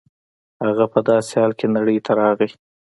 [0.65, 2.49] هغه په داسې حال کې نړۍ ته راغی